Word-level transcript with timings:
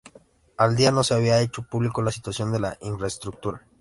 A 0.57 0.67
día 0.69 0.89
no 0.91 1.03
se 1.03 1.13
había 1.13 1.41
hecho 1.41 1.61
público 1.61 2.01
la 2.01 2.09
situación 2.11 2.51
de 2.51 2.59
las 2.59 2.75
infraestructuras 2.81 3.61